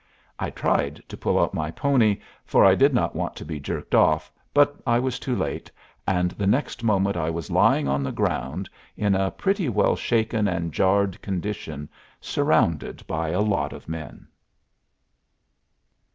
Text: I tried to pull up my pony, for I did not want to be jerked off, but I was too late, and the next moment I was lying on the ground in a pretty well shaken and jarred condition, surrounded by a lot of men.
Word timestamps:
I 0.39 0.49
tried 0.49 1.03
to 1.09 1.15
pull 1.15 1.37
up 1.37 1.53
my 1.53 1.69
pony, 1.69 2.17
for 2.43 2.65
I 2.65 2.73
did 2.73 2.91
not 2.91 3.15
want 3.15 3.35
to 3.35 3.45
be 3.45 3.59
jerked 3.59 3.93
off, 3.93 4.31
but 4.51 4.77
I 4.87 4.97
was 4.97 5.19
too 5.19 5.35
late, 5.35 5.69
and 6.07 6.31
the 6.31 6.47
next 6.47 6.83
moment 6.83 7.15
I 7.15 7.29
was 7.29 7.51
lying 7.51 7.87
on 7.87 8.01
the 8.01 8.11
ground 8.11 8.67
in 8.97 9.13
a 9.13 9.29
pretty 9.29 9.69
well 9.69 9.95
shaken 9.95 10.47
and 10.47 10.73
jarred 10.73 11.21
condition, 11.21 11.87
surrounded 12.19 13.05
by 13.05 13.29
a 13.29 13.41
lot 13.41 13.73
of 13.73 13.87
men. 13.87 14.27